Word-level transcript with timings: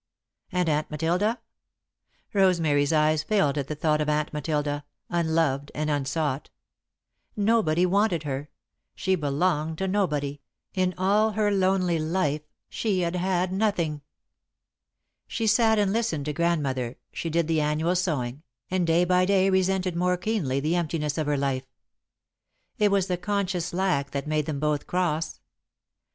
And 0.51 0.67
Aunt 0.67 0.89
Matilda? 0.89 1.41
Rosemary's 2.33 2.91
eyes 2.91 3.21
filled 3.21 3.55
at 3.59 3.67
the 3.67 3.75
thought 3.75 4.01
of 4.01 4.09
Aunt 4.09 4.33
Matilda, 4.33 4.83
unloved 5.11 5.71
and 5.75 5.91
unsought. 5.91 6.49
Nobody 7.37 7.85
wanted 7.85 8.23
her, 8.23 8.49
she 8.95 9.13
belonged 9.13 9.77
to 9.77 9.87
nobody, 9.87 10.41
in 10.73 10.95
all 10.97 11.33
her 11.33 11.51
lonely 11.51 11.99
life 11.99 12.41
she 12.67 13.01
had 13.01 13.15
had 13.15 13.53
nothing. 13.53 14.01
She 15.27 15.45
sat 15.45 15.77
and 15.77 15.93
listened 15.93 16.25
to 16.25 16.33
Grandmother, 16.33 16.97
she 17.13 17.29
did 17.29 17.47
the 17.47 17.61
annual 17.61 17.95
sewing, 17.95 18.41
and 18.71 18.87
day 18.87 19.05
by 19.05 19.23
day 19.27 19.51
resented 19.51 19.95
more 19.95 20.17
keenly 20.17 20.59
the 20.59 20.75
emptiness 20.75 21.19
of 21.19 21.27
her 21.27 21.37
life. 21.37 21.67
It 22.79 22.89
was 22.89 23.05
the 23.05 23.17
conscious 23.17 23.71
lack 23.71 24.09
that 24.13 24.25
made 24.25 24.47
them 24.47 24.59
both 24.59 24.87
cross. 24.87 25.41